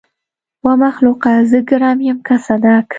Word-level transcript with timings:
ومخلوقه! 0.65 1.31
زه 1.49 1.59
ګرم 1.69 1.99
يم 2.07 2.17
که 2.27 2.35
صدک. 2.45 2.87